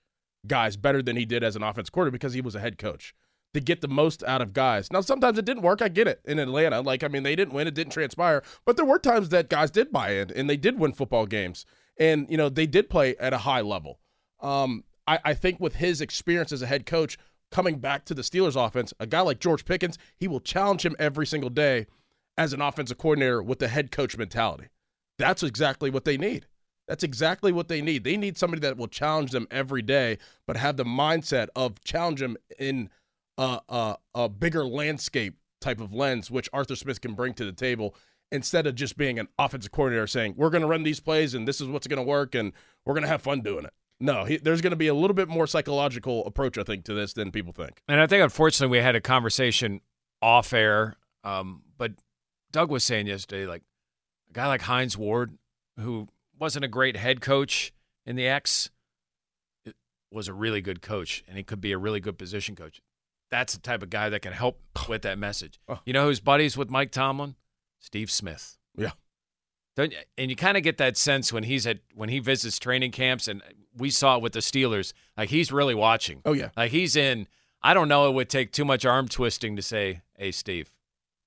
guys 0.46 0.78
better 0.78 1.02
than 1.02 1.16
he 1.16 1.26
did 1.26 1.44
as 1.44 1.56
an 1.56 1.62
offense 1.62 1.90
coordinator 1.90 2.12
because 2.12 2.32
he 2.32 2.40
was 2.40 2.54
a 2.54 2.60
head 2.60 2.78
coach 2.78 3.14
to 3.54 3.60
get 3.60 3.80
the 3.80 3.88
most 3.88 4.22
out 4.24 4.42
of 4.42 4.52
guys. 4.52 4.92
Now, 4.92 5.00
sometimes 5.00 5.38
it 5.38 5.44
didn't 5.44 5.62
work. 5.62 5.80
I 5.80 5.88
get 5.88 6.08
it 6.08 6.20
in 6.24 6.38
Atlanta. 6.38 6.80
Like, 6.80 7.02
I 7.02 7.08
mean, 7.08 7.22
they 7.22 7.36
didn't 7.36 7.54
win, 7.54 7.66
it 7.66 7.74
didn't 7.74 7.92
transpire, 7.92 8.42
but 8.64 8.76
there 8.76 8.84
were 8.84 8.98
times 8.98 9.30
that 9.30 9.48
guys 9.48 9.70
did 9.70 9.92
buy 9.92 10.10
in 10.10 10.30
and 10.32 10.50
they 10.50 10.56
did 10.56 10.78
win 10.78 10.92
football 10.92 11.24
games. 11.24 11.64
And, 11.98 12.28
you 12.28 12.36
know, 12.36 12.48
they 12.48 12.66
did 12.66 12.90
play 12.90 13.16
at 13.16 13.32
a 13.32 13.38
high 13.38 13.60
level. 13.60 14.00
Um, 14.40 14.84
I, 15.06 15.20
I 15.24 15.34
think 15.34 15.60
with 15.60 15.76
his 15.76 16.00
experience 16.00 16.50
as 16.52 16.62
a 16.62 16.66
head 16.66 16.84
coach 16.84 17.16
coming 17.52 17.78
back 17.78 18.04
to 18.06 18.14
the 18.14 18.22
Steelers 18.22 18.56
offense, 18.56 18.92
a 18.98 19.06
guy 19.06 19.20
like 19.20 19.38
George 19.38 19.64
Pickens, 19.64 19.96
he 20.16 20.26
will 20.26 20.40
challenge 20.40 20.84
him 20.84 20.96
every 20.98 21.26
single 21.26 21.50
day 21.50 21.86
as 22.36 22.52
an 22.52 22.60
offensive 22.60 22.98
coordinator 22.98 23.40
with 23.40 23.60
the 23.60 23.68
head 23.68 23.92
coach 23.92 24.18
mentality. 24.18 24.66
That's 25.16 25.44
exactly 25.44 25.90
what 25.90 26.04
they 26.04 26.16
need. 26.16 26.46
That's 26.88 27.04
exactly 27.04 27.52
what 27.52 27.68
they 27.68 27.80
need. 27.80 28.02
They 28.02 28.16
need 28.16 28.36
somebody 28.36 28.60
that 28.62 28.76
will 28.76 28.88
challenge 28.88 29.30
them 29.30 29.46
every 29.50 29.80
day, 29.80 30.18
but 30.46 30.56
have 30.56 30.76
the 30.76 30.84
mindset 30.84 31.46
of 31.54 31.82
challenge 31.84 32.18
them 32.18 32.36
in– 32.58 32.90
a, 33.38 33.60
a, 33.68 33.96
a 34.14 34.28
bigger 34.28 34.64
landscape 34.64 35.36
type 35.60 35.80
of 35.80 35.92
lens, 35.92 36.30
which 36.30 36.48
Arthur 36.52 36.76
Smith 36.76 37.00
can 37.00 37.14
bring 37.14 37.34
to 37.34 37.44
the 37.44 37.52
table 37.52 37.94
instead 38.30 38.66
of 38.66 38.74
just 38.74 38.96
being 38.96 39.18
an 39.18 39.28
offensive 39.38 39.72
coordinator 39.72 40.06
saying, 40.06 40.34
we're 40.36 40.50
going 40.50 40.62
to 40.62 40.68
run 40.68 40.82
these 40.82 41.00
plays 41.00 41.34
and 41.34 41.46
this 41.46 41.60
is 41.60 41.68
what's 41.68 41.86
going 41.86 41.98
to 41.98 42.02
work 42.02 42.34
and 42.34 42.52
we're 42.84 42.94
going 42.94 43.02
to 43.02 43.08
have 43.08 43.22
fun 43.22 43.40
doing 43.40 43.64
it. 43.64 43.72
No, 44.00 44.24
he, 44.24 44.36
there's 44.36 44.60
going 44.60 44.72
to 44.72 44.76
be 44.76 44.88
a 44.88 44.94
little 44.94 45.14
bit 45.14 45.28
more 45.28 45.46
psychological 45.46 46.26
approach, 46.26 46.58
I 46.58 46.64
think, 46.64 46.84
to 46.86 46.94
this 46.94 47.12
than 47.12 47.30
people 47.30 47.52
think. 47.52 47.80
And 47.86 48.00
I 48.00 48.06
think, 48.06 48.22
unfortunately, 48.22 48.76
we 48.76 48.82
had 48.82 48.96
a 48.96 49.00
conversation 49.00 49.80
off 50.20 50.52
air, 50.52 50.96
um, 51.22 51.62
but 51.78 51.92
Doug 52.50 52.70
was 52.70 52.84
saying 52.84 53.06
yesterday, 53.06 53.46
like 53.46 53.62
a 54.30 54.32
guy 54.32 54.48
like 54.48 54.62
Hines 54.62 54.98
Ward, 54.98 55.38
who 55.78 56.08
wasn't 56.38 56.64
a 56.64 56.68
great 56.68 56.96
head 56.96 57.20
coach 57.20 57.72
in 58.04 58.16
the 58.16 58.26
X, 58.26 58.70
was 60.10 60.28
a 60.28 60.34
really 60.34 60.60
good 60.60 60.82
coach, 60.82 61.24
and 61.28 61.36
he 61.36 61.42
could 61.42 61.60
be 61.60 61.72
a 61.72 61.78
really 61.78 62.00
good 62.00 62.18
position 62.18 62.54
coach 62.56 62.80
that's 63.30 63.54
the 63.54 63.60
type 63.60 63.82
of 63.82 63.90
guy 63.90 64.08
that 64.08 64.22
can 64.22 64.32
help 64.32 64.60
with 64.88 65.02
that 65.02 65.18
message. 65.18 65.60
Oh. 65.68 65.80
You 65.84 65.92
know 65.92 66.06
who's 66.06 66.20
buddies 66.20 66.56
with 66.56 66.70
Mike 66.70 66.92
Tomlin? 66.92 67.34
Steve 67.80 68.10
Smith. 68.10 68.56
Yeah. 68.76 68.92
Don't 69.76 69.92
you, 69.92 69.98
and 70.16 70.30
you 70.30 70.36
kind 70.36 70.56
of 70.56 70.62
get 70.62 70.78
that 70.78 70.96
sense 70.96 71.32
when 71.32 71.44
he's 71.44 71.66
at 71.66 71.80
when 71.94 72.08
he 72.08 72.20
visits 72.20 72.58
training 72.58 72.92
camps, 72.92 73.26
and 73.26 73.42
we 73.76 73.90
saw 73.90 74.16
it 74.16 74.22
with 74.22 74.32
the 74.32 74.38
Steelers. 74.38 74.92
Like 75.16 75.30
he's 75.30 75.50
really 75.50 75.74
watching. 75.74 76.22
Oh 76.24 76.32
yeah. 76.32 76.50
Like 76.56 76.70
he's 76.70 76.94
in. 76.96 77.26
I 77.62 77.74
don't 77.74 77.88
know. 77.88 78.08
It 78.08 78.12
would 78.12 78.28
take 78.28 78.52
too 78.52 78.64
much 78.64 78.84
arm 78.84 79.08
twisting 79.08 79.56
to 79.56 79.62
say, 79.62 80.02
"Hey, 80.16 80.30
Steve, 80.30 80.70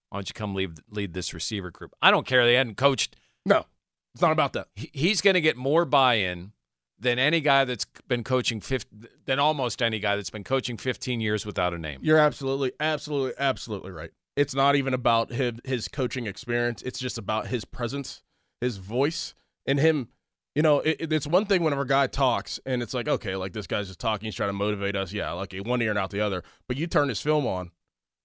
why 0.10 0.18
don't 0.18 0.30
you 0.30 0.34
come 0.34 0.56
lead 0.56 0.80
lead 0.90 1.14
this 1.14 1.34
receiver 1.34 1.72
group?" 1.72 1.94
I 2.02 2.10
don't 2.10 2.26
care. 2.26 2.46
They 2.46 2.54
hadn't 2.54 2.78
coached. 2.78 3.18
No, 3.46 3.66
it's 4.14 4.22
not 4.22 4.32
about 4.32 4.54
that. 4.54 4.68
He, 4.76 4.92
he's 4.94 5.20
going 5.20 5.34
to 5.34 5.42
get 5.42 5.58
more 5.58 5.84
buy-in 5.84 6.54
than 7.00 7.20
any 7.20 7.42
guy 7.42 7.66
that's 7.66 7.86
been 8.08 8.24
coaching 8.24 8.60
50, 8.60 9.08
than 9.26 9.40
almost 9.40 9.82
any 9.82 10.00
guy 10.00 10.16
that's 10.16 10.30
been 10.30 10.44
coaching 10.44 10.78
15 10.78 11.22
years 11.22 11.46
without 11.46 11.74
a 11.74 11.78
name. 11.78 12.00
You're 12.02 12.18
absolutely 12.18 12.72
absolutely 12.80 13.34
absolutely 13.38 13.92
right. 13.92 14.12
It's 14.36 14.54
not 14.54 14.76
even 14.76 14.94
about 14.94 15.32
his, 15.32 15.54
his 15.64 15.88
coaching 15.88 16.28
experience. 16.28 16.82
It's 16.84 17.00
just 17.00 17.18
about 17.18 17.48
his 17.48 17.66
presence, 17.66 18.22
his 18.62 18.78
voice, 18.78 19.34
and 19.66 19.80
him. 19.80 20.10
You 20.54 20.64
know, 20.64 20.80
it, 20.80 21.12
it's 21.14 21.28
one 21.28 21.46
thing 21.46 21.64
whenever 21.64 21.84
a 21.84 21.88
guy 21.88 22.08
talks 22.08 22.60
and 22.66 22.82
it's 22.82 22.94
like, 22.94 23.08
okay, 23.08 23.36
like 23.36 23.54
this 23.54 23.68
guy's 23.68 23.88
just 23.88 24.00
talking, 24.00 24.26
he's 24.26 24.36
trying 24.36 24.50
to 24.50 24.54
motivate 24.54 24.96
us. 24.96 25.14
Yeah, 25.14 25.32
like 25.34 25.56
one 25.66 25.82
ear 25.82 25.92
and 25.92 26.00
out 26.00 26.10
the 26.10 26.22
other. 26.22 26.44
But 26.68 26.78
you 26.78 26.88
turn 26.88 27.10
his 27.10 27.22
film 27.22 27.46
on, 27.46 27.72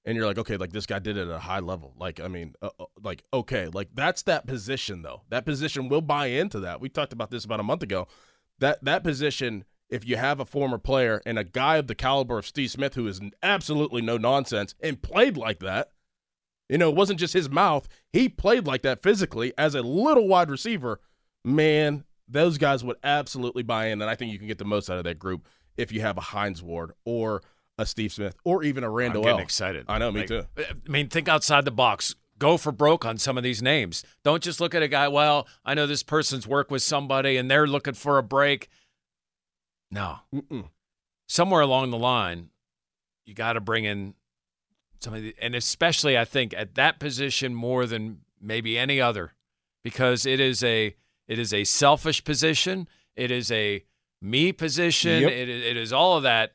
and 0.04 0.16
you're 0.16 0.26
like, 0.26 0.38
okay, 0.38 0.56
like 0.56 0.72
this 0.72 0.86
guy 0.86 0.98
did 0.98 1.16
it 1.16 1.28
at 1.28 1.34
a 1.34 1.38
high 1.38 1.60
level. 1.60 1.94
Like, 1.98 2.20
I 2.20 2.28
mean, 2.28 2.54
uh, 2.60 2.70
uh, 2.80 2.86
like, 3.02 3.22
okay, 3.32 3.68
like 3.68 3.88
that's 3.94 4.22
that 4.22 4.46
position 4.46 5.02
though. 5.02 5.22
That 5.28 5.44
position 5.44 5.88
will 5.88 6.00
buy 6.00 6.26
into 6.26 6.60
that. 6.60 6.80
We 6.80 6.88
talked 6.88 7.12
about 7.12 7.30
this 7.30 7.44
about 7.44 7.60
a 7.60 7.64
month 7.64 7.82
ago 7.82 8.08
that 8.62 8.84
that 8.84 9.04
position, 9.04 9.64
if 9.90 10.06
you 10.06 10.16
have 10.16 10.40
a 10.40 10.44
former 10.44 10.78
player 10.78 11.20
and 11.26 11.38
a 11.38 11.44
guy 11.44 11.76
of 11.76 11.86
the 11.86 11.94
caliber 11.94 12.38
of 12.38 12.46
Steve 12.46 12.70
Smith, 12.70 12.94
who 12.94 13.06
is 13.06 13.20
absolutely 13.42 14.00
no 14.00 14.16
nonsense 14.16 14.74
and 14.80 15.02
played 15.02 15.36
like 15.36 15.58
that, 15.60 15.90
you 16.68 16.78
know, 16.78 16.88
it 16.88 16.96
wasn't 16.96 17.20
just 17.20 17.34
his 17.34 17.50
mouth. 17.50 17.86
He 18.12 18.28
played 18.28 18.66
like 18.66 18.82
that 18.82 19.02
physically 19.02 19.52
as 19.58 19.74
a 19.74 19.82
little 19.82 20.26
wide 20.26 20.50
receiver. 20.50 21.00
Man, 21.44 22.04
those 22.26 22.56
guys 22.56 22.82
would 22.82 22.96
absolutely 23.04 23.62
buy 23.62 23.86
in, 23.86 24.00
and 24.00 24.10
I 24.10 24.14
think 24.14 24.32
you 24.32 24.38
can 24.38 24.48
get 24.48 24.58
the 24.58 24.64
most 24.64 24.88
out 24.88 24.96
of 24.96 25.04
that 25.04 25.18
group 25.18 25.46
if 25.76 25.92
you 25.92 26.00
have 26.00 26.16
a 26.16 26.22
Hines 26.22 26.62
Ward 26.62 26.92
or 27.04 27.42
a 27.78 27.84
Steve 27.84 28.12
Smith 28.12 28.36
or 28.44 28.62
even 28.62 28.84
a 28.84 28.90
Randall. 28.90 29.22
I'm 29.22 29.26
getting 29.26 29.40
L. 29.40 29.44
excited. 29.44 29.84
I 29.88 29.98
know, 29.98 30.12
me 30.12 30.26
too. 30.26 30.46
I 30.56 30.88
mean, 30.88 31.08
think 31.08 31.28
outside 31.28 31.64
the 31.64 31.70
box 31.70 32.14
go 32.42 32.56
for 32.56 32.72
broke 32.72 33.04
on 33.04 33.18
some 33.18 33.38
of 33.38 33.44
these 33.44 33.62
names. 33.62 34.02
Don't 34.24 34.42
just 34.42 34.60
look 34.60 34.74
at 34.74 34.82
a 34.82 34.88
guy, 34.88 35.06
well, 35.06 35.46
I 35.64 35.74
know 35.74 35.86
this 35.86 36.02
person's 36.02 36.44
worked 36.44 36.72
with 36.72 36.82
somebody 36.82 37.36
and 37.36 37.48
they're 37.48 37.68
looking 37.68 37.94
for 37.94 38.18
a 38.18 38.22
break. 38.22 38.68
No. 39.92 40.16
Mm-mm. 40.34 40.68
Somewhere 41.28 41.60
along 41.60 41.90
the 41.90 41.98
line, 41.98 42.48
you 43.24 43.32
got 43.32 43.52
to 43.52 43.60
bring 43.60 43.84
in 43.84 44.14
somebody, 44.98 45.34
and 45.40 45.54
especially 45.54 46.18
I 46.18 46.24
think 46.24 46.52
at 46.52 46.74
that 46.74 46.98
position 46.98 47.54
more 47.54 47.86
than 47.86 48.22
maybe 48.40 48.76
any 48.76 49.00
other, 49.00 49.34
because 49.84 50.26
it 50.26 50.40
is 50.40 50.64
a 50.64 50.96
it 51.28 51.38
is 51.38 51.54
a 51.54 51.62
selfish 51.62 52.24
position. 52.24 52.88
It 53.14 53.30
is 53.30 53.52
a 53.52 53.84
me 54.20 54.52
position. 54.52 55.22
Yep. 55.22 55.30
It, 55.30 55.48
is- 55.48 55.64
it 55.64 55.76
is 55.76 55.92
all 55.92 56.16
of 56.16 56.24
that. 56.24 56.54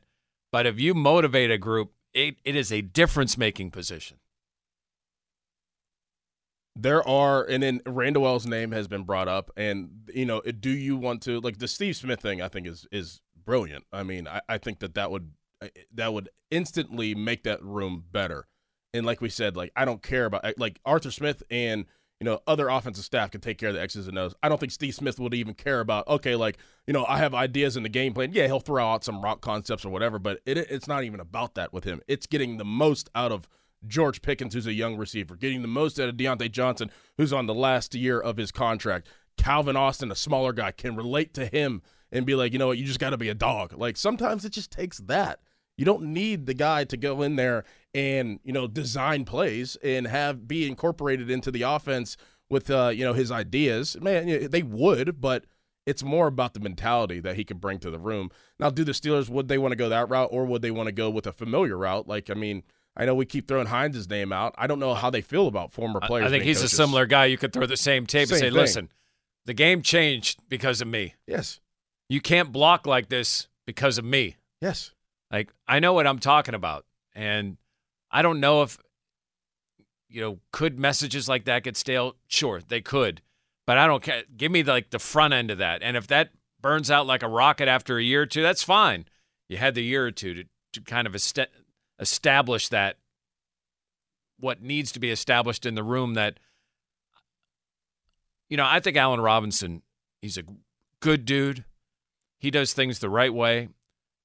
But 0.52 0.66
if 0.66 0.78
you 0.78 0.92
motivate 0.92 1.50
a 1.50 1.58
group, 1.58 1.92
it, 2.12 2.36
it 2.44 2.54
is 2.56 2.70
a 2.70 2.82
difference 2.82 3.38
making 3.38 3.70
position. 3.70 4.18
There 6.80 7.06
are, 7.08 7.42
and 7.42 7.60
then 7.60 7.80
Randle 7.84 8.24
El's 8.24 8.46
name 8.46 8.70
has 8.70 8.86
been 8.86 9.02
brought 9.02 9.26
up, 9.26 9.50
and 9.56 10.08
you 10.14 10.24
know, 10.24 10.40
do 10.42 10.70
you 10.70 10.96
want 10.96 11.22
to 11.22 11.40
like 11.40 11.58
the 11.58 11.66
Steve 11.66 11.96
Smith 11.96 12.20
thing? 12.20 12.40
I 12.40 12.46
think 12.46 12.68
is 12.68 12.86
is 12.92 13.20
brilliant. 13.44 13.84
I 13.92 14.04
mean, 14.04 14.28
I, 14.28 14.40
I 14.48 14.58
think 14.58 14.78
that 14.78 14.94
that 14.94 15.10
would 15.10 15.32
that 15.92 16.12
would 16.12 16.28
instantly 16.52 17.16
make 17.16 17.42
that 17.42 17.62
room 17.64 18.04
better. 18.12 18.46
And 18.94 19.04
like 19.04 19.20
we 19.20 19.28
said, 19.28 19.56
like 19.56 19.72
I 19.74 19.84
don't 19.84 20.02
care 20.02 20.26
about 20.26 20.56
like 20.56 20.78
Arthur 20.84 21.10
Smith 21.10 21.42
and 21.50 21.84
you 22.20 22.24
know 22.24 22.40
other 22.46 22.68
offensive 22.68 23.04
staff 23.04 23.32
can 23.32 23.40
take 23.40 23.58
care 23.58 23.70
of 23.70 23.74
the 23.74 23.82
X's 23.82 24.06
and 24.06 24.18
O's. 24.18 24.34
I 24.42 24.48
don't 24.48 24.58
think 24.58 24.72
Steve 24.72 24.94
Smith 24.94 25.18
would 25.18 25.34
even 25.34 25.54
care 25.54 25.80
about 25.80 26.06
okay, 26.06 26.36
like 26.36 26.58
you 26.86 26.92
know 26.92 27.04
I 27.08 27.18
have 27.18 27.34
ideas 27.34 27.76
in 27.76 27.82
the 27.82 27.88
game 27.88 28.14
plan. 28.14 28.32
Yeah, 28.32 28.46
he'll 28.46 28.60
throw 28.60 28.86
out 28.86 29.02
some 29.02 29.20
rock 29.20 29.40
concepts 29.40 29.84
or 29.84 29.90
whatever, 29.90 30.18
but 30.18 30.40
it, 30.46 30.58
it's 30.58 30.86
not 30.86 31.04
even 31.04 31.18
about 31.18 31.54
that 31.56 31.72
with 31.72 31.82
him. 31.82 32.00
It's 32.06 32.26
getting 32.26 32.56
the 32.56 32.64
most 32.64 33.10
out 33.14 33.32
of 33.32 33.48
George 33.86 34.22
Pickens, 34.22 34.54
who's 34.54 34.66
a 34.66 34.72
young 34.72 34.96
receiver, 34.96 35.36
getting 35.36 35.62
the 35.62 35.68
most 35.68 35.98
out 36.00 36.08
of 36.08 36.16
Diontae 36.16 36.50
Johnson, 36.50 36.90
who's 37.16 37.32
on 37.32 37.46
the 37.46 37.54
last 37.54 37.94
year 37.94 38.20
of 38.20 38.36
his 38.36 38.50
contract. 38.50 39.08
Calvin 39.36 39.76
Austin, 39.76 40.10
a 40.10 40.16
smaller 40.16 40.52
guy, 40.52 40.72
can 40.72 40.96
relate 40.96 41.32
to 41.34 41.46
him 41.46 41.82
and 42.10 42.26
be 42.26 42.34
like, 42.34 42.52
you 42.52 42.58
know 42.58 42.68
what, 42.68 42.78
you 42.78 42.84
just 42.84 42.98
got 42.98 43.10
to 43.10 43.16
be 43.16 43.28
a 43.28 43.34
dog. 43.34 43.72
Like 43.72 43.96
sometimes 43.96 44.44
it 44.44 44.50
just 44.50 44.72
takes 44.72 44.98
that. 44.98 45.40
You 45.76 45.84
don't 45.84 46.12
need 46.12 46.46
the 46.46 46.54
guy 46.54 46.84
to 46.84 46.96
go 46.96 47.22
in 47.22 47.36
there 47.36 47.64
and 47.94 48.40
you 48.42 48.52
know 48.52 48.66
design 48.66 49.24
plays 49.24 49.76
and 49.82 50.06
have 50.08 50.48
be 50.48 50.66
incorporated 50.66 51.30
into 51.30 51.50
the 51.50 51.62
offense 51.62 52.16
with 52.50 52.68
uh, 52.70 52.88
you 52.88 53.04
know 53.04 53.12
his 53.12 53.30
ideas. 53.30 53.96
Man, 54.00 54.50
they 54.50 54.62
would, 54.62 55.20
but 55.20 55.44
it's 55.86 56.02
more 56.02 56.26
about 56.26 56.52
the 56.52 56.60
mentality 56.60 57.18
that 57.20 57.36
he 57.36 57.44
can 57.44 57.58
bring 57.58 57.78
to 57.78 57.90
the 57.90 57.98
room. 57.98 58.30
Now, 58.60 58.68
do 58.68 58.84
the 58.84 58.92
Steelers 58.92 59.30
would 59.30 59.48
they 59.48 59.56
want 59.56 59.72
to 59.72 59.76
go 59.76 59.88
that 59.88 60.10
route 60.10 60.28
or 60.30 60.44
would 60.44 60.60
they 60.60 60.70
want 60.70 60.88
to 60.88 60.92
go 60.92 61.08
with 61.08 61.26
a 61.26 61.32
familiar 61.32 61.78
route? 61.78 62.06
Like, 62.06 62.28
I 62.28 62.34
mean, 62.34 62.62
I 63.00 63.04
know 63.04 63.14
we 63.14 63.24
keep 63.26 63.46
throwing 63.46 63.68
Hines' 63.68 64.10
name 64.10 64.32
out. 64.32 64.54
I 64.58 64.66
don't 64.66 64.80
know 64.80 64.92
how 64.92 65.08
they 65.08 65.20
feel 65.22 65.46
about 65.46 65.72
former 65.72 66.00
players. 66.00 66.26
I 66.26 66.30
think 66.30 66.42
he's 66.44 66.58
coaches. 66.58 66.72
a 66.72 66.76
similar 66.76 67.06
guy. 67.06 67.26
You 67.26 67.38
could 67.38 67.52
throw 67.52 67.64
the 67.64 67.76
same 67.76 68.06
tape 68.06 68.28
and 68.28 68.38
say, 68.38 68.46
thing. 68.46 68.52
listen, 68.54 68.88
the 69.46 69.54
game 69.54 69.82
changed 69.82 70.40
because 70.48 70.80
of 70.80 70.88
me. 70.88 71.14
Yes, 71.26 71.60
You 72.08 72.20
can't 72.20 72.50
block 72.52 72.86
like 72.86 73.08
this 73.08 73.46
because 73.66 73.98
of 73.98 74.04
me. 74.04 74.36
yes. 74.60 74.92
Like 75.30 75.52
I 75.68 75.78
know 75.78 75.92
what 75.92 76.06
I'm 76.06 76.18
talking 76.18 76.54
about, 76.54 76.86
and 77.14 77.58
I 78.10 78.22
don't 78.22 78.40
know 78.40 78.62
if 78.62 78.78
you 80.08 80.20
know 80.22 80.38
could 80.52 80.78
messages 80.78 81.28
like 81.28 81.44
that 81.44 81.64
get 81.64 81.76
stale. 81.76 82.16
Sure, 82.28 82.62
they 82.66 82.80
could, 82.80 83.20
but 83.66 83.76
I 83.76 83.86
don't 83.86 84.02
care. 84.02 84.22
Give 84.34 84.50
me 84.50 84.62
like 84.62 84.88
the 84.88 84.98
front 84.98 85.34
end 85.34 85.50
of 85.50 85.58
that, 85.58 85.82
and 85.82 85.98
if 85.98 86.06
that 86.06 86.30
burns 86.62 86.90
out 86.90 87.06
like 87.06 87.22
a 87.22 87.28
rocket 87.28 87.68
after 87.68 87.98
a 87.98 88.02
year 88.02 88.22
or 88.22 88.26
two, 88.26 88.42
that's 88.42 88.62
fine. 88.62 89.04
You 89.50 89.58
had 89.58 89.74
the 89.74 89.82
year 89.84 90.06
or 90.06 90.10
two 90.10 90.32
to, 90.34 90.44
to 90.72 90.80
kind 90.80 91.06
of 91.06 91.14
establish 91.98 92.68
that 92.68 92.96
what 94.40 94.62
needs 94.62 94.92
to 94.92 95.00
be 95.00 95.10
established 95.10 95.66
in 95.66 95.74
the 95.74 95.82
room. 95.82 96.14
That 96.14 96.38
you 98.48 98.56
know, 98.56 98.66
I 98.66 98.80
think 98.80 98.96
Allen 98.96 99.20
Robinson, 99.20 99.82
he's 100.22 100.38
a 100.38 100.42
good 101.00 101.24
dude. 101.24 101.64
He 102.38 102.50
does 102.50 102.72
things 102.72 102.98
the 102.98 103.10
right 103.10 103.32
way. 103.32 103.68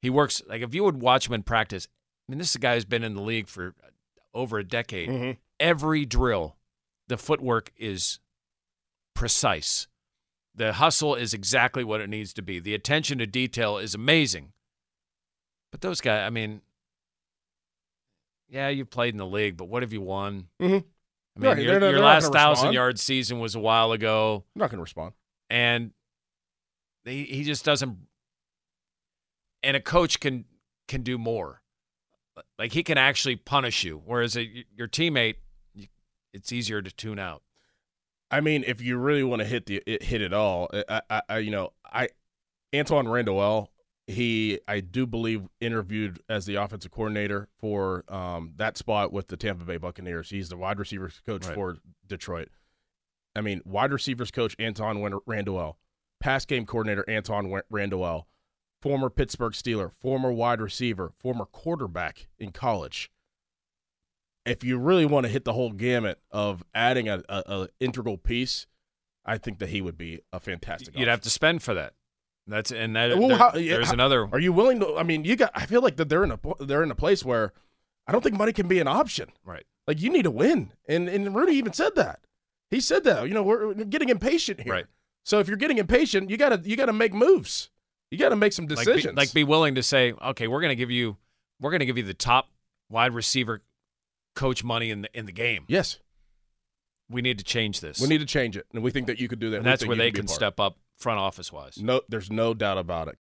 He 0.01 0.09
works 0.09 0.41
like 0.47 0.61
if 0.61 0.73
you 0.73 0.83
would 0.83 1.01
watch 1.01 1.27
him 1.27 1.33
in 1.33 1.43
practice. 1.43 1.87
I 2.27 2.31
mean, 2.31 2.39
this 2.39 2.49
is 2.49 2.55
a 2.55 2.59
guy 2.59 2.75
who's 2.75 2.85
been 2.85 3.03
in 3.03 3.15
the 3.15 3.21
league 3.21 3.47
for 3.47 3.75
over 4.33 4.57
a 4.57 4.63
decade. 4.63 5.09
Mhm. 5.09 5.37
Every 5.59 6.05
drill, 6.05 6.57
the 7.07 7.17
footwork 7.17 7.71
is 7.77 8.19
precise. 9.13 9.87
The 10.55 10.73
hustle 10.73 11.15
is 11.15 11.33
exactly 11.33 11.83
what 11.83 12.01
it 12.01 12.09
needs 12.09 12.33
to 12.33 12.41
be. 12.41 12.59
The 12.59 12.73
attention 12.75 13.17
to 13.17 13.25
detail 13.25 13.77
is 13.77 13.93
amazing. 13.95 14.53
But 15.71 15.81
those 15.81 15.99
guys, 16.01 16.25
I 16.25 16.29
mean, 16.29 16.61
yeah, 18.49 18.69
you 18.69 18.85
played 18.85 19.13
in 19.13 19.17
the 19.17 19.25
league, 19.25 19.57
but 19.57 19.65
what 19.65 19.83
have 19.83 19.93
you 19.93 20.01
won? 20.01 20.47
Mhm. 20.61 20.83
I 21.35 21.39
mean, 21.39 21.49
Right, 21.49 21.57
your, 21.63 21.79
not- 21.79 21.89
your 21.89 21.99
last 22.01 22.31
thousand 22.31 22.73
yard 22.73 22.99
season 22.99 23.39
was 23.39 23.55
a 23.55 23.59
while 23.59 23.91
ago 23.91 24.43
I'm 24.55 24.59
not 24.59 24.69
going 24.69 24.77
to 24.77 24.83
respond. 24.83 25.13
and 25.49 25.91
he, 27.05 27.23
he 27.25 27.43
just 27.43 27.65
doesn't 27.65 27.97
and 29.63 29.75
a 29.75 29.79
coach 29.81 30.19
can 30.19 30.45
can 30.87 31.01
do 31.01 31.17
more 31.17 31.61
like 32.59 32.71
he 32.73 32.83
can 32.83 32.97
actually 32.97 33.35
punish 33.35 33.83
you 33.83 34.01
whereas 34.05 34.37
a, 34.37 34.65
your 34.75 34.87
teammate 34.87 35.35
it's 36.33 36.51
easier 36.51 36.81
to 36.81 36.91
tune 36.91 37.19
out 37.19 37.41
I 38.31 38.41
mean, 38.41 38.63
if 38.65 38.81
you 38.81 38.97
really 38.97 39.23
want 39.23 39.41
to 39.41 39.47
hit 39.47 39.67
the 39.67 39.83
it, 39.85 40.01
hit 40.01 40.19
it 40.23 40.33
all, 40.33 40.67
I, 40.89 41.01
I, 41.07 41.21
I, 41.29 41.37
you 41.37 41.51
know, 41.51 41.73
I 41.85 42.07
Antwaan 42.73 43.07
Randle 43.11 43.39
El, 43.39 43.69
he 44.07 44.59
I 44.67 44.79
do 44.81 45.05
believe 45.05 45.47
interviewed 45.61 46.19
as 46.27 46.45
the 46.45 46.55
offensive 46.55 46.91
coordinator 46.91 47.47
for 47.59 48.03
um, 48.07 48.53
that 48.57 48.77
spot 48.77 49.13
with 49.13 49.27
the 49.27 49.37
Tampa 49.37 49.63
Bay 49.65 49.77
Buccaneers. 49.77 50.29
He's 50.29 50.49
the 50.49 50.57
wide 50.57 50.79
receivers 50.79 51.21
coach 51.25 51.45
Right. 51.45 51.55
for 51.55 51.77
Detroit. 52.07 52.49
I 53.35 53.41
mean, 53.41 53.61
wide 53.65 53.91
receivers 53.91 54.29
coach 54.31 54.55
Antwaan 54.57 55.19
Randle 55.25 55.59
El, 55.59 55.77
pass 56.19 56.45
game 56.45 56.65
coordinator 56.65 57.03
Antwaan 57.07 57.61
Randle 57.69 58.05
El, 58.05 58.27
former 58.81 59.09
Pittsburgh 59.09 59.53
Steeler, 59.53 59.91
former 59.91 60.31
wide 60.31 60.61
receiver, 60.61 61.11
former 61.19 61.45
quarterback 61.45 62.27
in 62.37 62.51
college 62.51 63.09
if 64.45 64.63
you 64.63 64.77
really 64.77 65.05
want 65.05 65.25
to 65.25 65.31
hit 65.31 65.45
the 65.45 65.53
whole 65.53 65.71
gamut 65.71 66.19
of 66.31 66.63
adding 66.73 67.07
a, 67.07 67.21
a, 67.29 67.43
a 67.47 67.67
integral 67.79 68.17
piece, 68.17 68.67
I 69.25 69.37
think 69.37 69.59
that 69.59 69.69
he 69.69 69.81
would 69.81 69.97
be 69.97 70.19
a 70.33 70.39
fantastic. 70.39 70.97
you'd 70.97 71.07
have 71.07 71.21
to 71.21 71.29
spend 71.29 71.63
for 71.63 71.73
that 71.73 71.93
that's 72.47 72.71
and 72.71 72.95
that 72.95 73.17
Well, 73.17 73.29
there- 73.29 73.37
how- 73.37 73.51
there's 73.51 73.87
how- 73.87 73.93
another 73.93 74.27
Are 74.31 74.39
you 74.39 74.51
willing 74.53 74.79
to? 74.81 74.95
I 74.97 75.03
mean, 75.03 75.23
you 75.25 75.35
got. 75.35 75.51
I 75.53 75.65
feel 75.65 75.81
like 75.81 75.95
that 75.97 76.09
they're 76.09 76.23
in 76.23 76.31
a 76.31 76.39
they're 76.59 76.83
in 76.83 76.91
a 76.91 76.95
place 76.95 77.23
where 77.23 77.53
I 78.07 78.11
don't 78.11 78.21
think 78.21 78.35
money 78.37 78.51
can 78.53 78.67
be 78.67 78.79
an 78.79 78.87
option. 78.87 79.29
right 79.45 79.65
Like 79.87 80.01
you 80.01 80.09
need 80.11 80.23
to 80.23 80.31
win, 80.31 80.71
and 80.87 81.07
and 81.07 81.33
Rudy 81.35 81.53
even 81.53 81.73
said 81.73 81.95
that. 81.95 82.19
He 82.69 82.81
said 82.81 83.03
that. 83.05 83.27
You 83.27 83.33
know, 83.33 83.43
we're, 83.43 83.73
getting 83.85 84.09
impatient 84.09 84.61
here. 84.61 84.73
Right. 84.73 84.85
So 85.23 85.39
if 85.39 85.47
you're 85.47 85.57
getting 85.57 85.77
impatient, 85.77 86.29
you 86.29 86.37
gotta 86.37 86.59
you 86.63 86.75
gotta 86.75 86.91
make 86.93 87.13
moves. 87.13 87.69
You 88.11 88.17
gotta 88.17 88.35
make 88.35 88.51
some 88.53 88.65
like 88.67 88.79
be, 88.79 88.85
decisions. 88.93 89.17
like 89.17 89.33
be 89.33 89.43
willing 89.43 89.75
to 89.75 89.81
say 89.83 90.13
okay 90.21 90.47
we're 90.47 90.61
going 90.61 90.69
to 90.69 90.75
give 90.75 90.91
you 90.91 91.17
we're 91.59 91.75
to 91.75 91.85
give 91.85 91.97
you 91.97 92.03
the 92.03 92.13
top 92.13 92.49
wide 92.89 93.11
receiver 93.13 93.61
coach 94.35 94.63
money 94.63 94.91
in 94.91 95.01
the 95.01 95.09
in 95.17 95.25
the 95.25 95.31
game 95.31 95.65
yes, 95.67 95.97
we 97.09 97.21
need 97.21 97.37
to 97.39 97.43
change 97.43 97.79
this 97.79 97.99
we 97.99 98.07
need 98.07 98.19
to 98.19 98.25
change 98.25 98.55
it, 98.57 98.67
and 98.73 98.83
we 98.83 98.91
think 98.91 99.07
that 99.07 99.19
you 99.19 99.27
could 99.27 99.39
do 99.39 99.49
that. 99.51 99.57
and 99.57 99.65
We 99.65 99.71
that's 99.71 99.85
where 99.85 99.95
they 99.97 100.11
can 100.11 100.25
part. 100.27 100.35
step 100.35 100.59
up 100.59 100.77
front 100.97 101.19
office 101.19 101.51
wise 101.51 101.77
No, 101.81 102.01
there's 102.09 102.31
no 102.31 102.53
doubt 102.53 102.77
about 102.77 103.07
it. 103.07 103.11